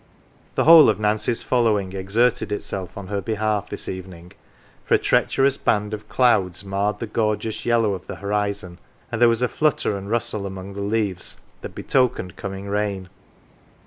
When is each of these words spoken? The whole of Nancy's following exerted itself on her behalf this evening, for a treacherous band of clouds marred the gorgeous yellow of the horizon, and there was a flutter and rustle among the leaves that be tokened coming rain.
The 0.55 0.63
whole 0.63 0.89
of 0.89 0.99
Nancy's 0.99 1.43
following 1.43 1.93
exerted 1.93 2.51
itself 2.51 2.97
on 2.97 3.05
her 3.09 3.21
behalf 3.21 3.69
this 3.69 3.87
evening, 3.87 4.31
for 4.83 4.95
a 4.95 4.97
treacherous 4.97 5.57
band 5.57 5.93
of 5.93 6.09
clouds 6.09 6.65
marred 6.65 6.97
the 6.97 7.05
gorgeous 7.05 7.67
yellow 7.67 7.93
of 7.93 8.07
the 8.07 8.15
horizon, 8.15 8.79
and 9.11 9.21
there 9.21 9.29
was 9.29 9.43
a 9.43 9.47
flutter 9.47 9.95
and 9.95 10.09
rustle 10.09 10.47
among 10.47 10.73
the 10.73 10.81
leaves 10.81 11.41
that 11.61 11.75
be 11.75 11.83
tokened 11.83 12.35
coming 12.35 12.65
rain. 12.67 13.09